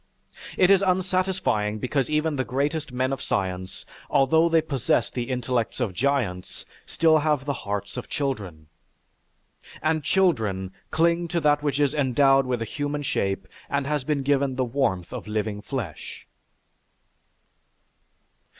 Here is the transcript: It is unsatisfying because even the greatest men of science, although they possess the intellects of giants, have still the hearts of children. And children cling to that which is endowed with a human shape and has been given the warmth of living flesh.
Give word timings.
It 0.57 0.71
is 0.71 0.81
unsatisfying 0.81 1.77
because 1.77 2.09
even 2.09 2.35
the 2.35 2.43
greatest 2.43 2.91
men 2.91 3.13
of 3.13 3.21
science, 3.21 3.85
although 4.09 4.49
they 4.49 4.59
possess 4.63 5.11
the 5.11 5.29
intellects 5.29 5.79
of 5.79 5.93
giants, 5.93 6.65
have 6.87 6.89
still 6.89 7.19
the 7.45 7.53
hearts 7.53 7.97
of 7.97 8.09
children. 8.09 8.65
And 9.79 10.03
children 10.03 10.73
cling 10.89 11.27
to 11.27 11.39
that 11.41 11.61
which 11.61 11.79
is 11.79 11.93
endowed 11.93 12.47
with 12.47 12.63
a 12.63 12.65
human 12.65 13.03
shape 13.03 13.47
and 13.69 13.85
has 13.85 14.03
been 14.03 14.23
given 14.23 14.55
the 14.55 14.65
warmth 14.65 15.13
of 15.13 15.27
living 15.27 15.61
flesh. 15.61 16.25